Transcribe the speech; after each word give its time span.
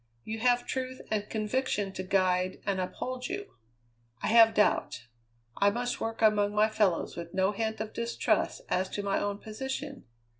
You 0.23 0.39
have 0.39 0.65
truth 0.65 0.99
and 1.11 1.29
conviction 1.29 1.91
to 1.93 2.01
guide 2.01 2.59
and 2.65 2.81
uphold 2.81 3.27
you. 3.27 3.53
I 4.23 4.29
have 4.29 4.55
doubt. 4.55 5.05
I 5.57 5.69
must 5.69 6.01
work 6.01 6.23
among 6.23 6.55
my 6.55 6.69
fellows 6.69 7.15
with 7.15 7.35
no 7.35 7.51
hint 7.51 7.79
of 7.79 7.93
distrust 7.93 8.61
as 8.67 8.89
to 8.89 9.03
my 9.03 9.19
own 9.19 9.37
position. 9.37 10.05